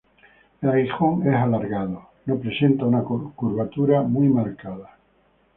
El 0.63 0.69
aguijón 0.71 1.27
es 1.27 1.35
alargado, 1.35 2.09
no 2.25 2.37
presenta 2.37 2.85
una 2.85 3.03
curvatura 3.03 4.01
muy 4.01 4.29
marcada. 4.29 4.97